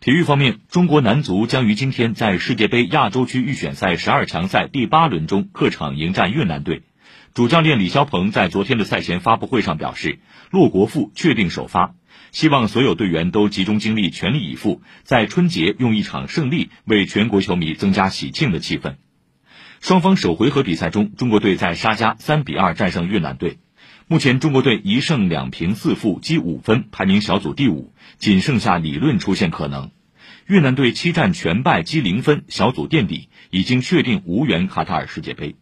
[0.00, 6.82] 体育方面，中国男足将于今天在世界杯亚洲区预选赛十二强赛第八轮中客场迎战越南队。
[7.34, 10.20] 主教练李霄鹏在昨天的赛前发布会上表示，
[10.50, 11.94] 骆国富确定首发，
[12.30, 18.94] 希望所有队员都集中精力，全力以赴，在春节用一场胜利为全国球迷增加喜庆的气氛。
[19.80, 23.58] 双方首回合比赛中，中国队在沙加三比二战胜越南队。
[24.08, 29.90] 目前，中国队一胜两平四负，积五分，排名小组第五，仅剩下理论出现可能。
[30.46, 35.56] 越南队七战全败，积零分，小组垫底，已经确定无缘卡塔尔世界杯。